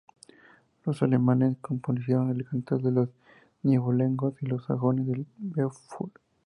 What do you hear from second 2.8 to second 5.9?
de los Nibelungos", y los sajones el "Beowulf".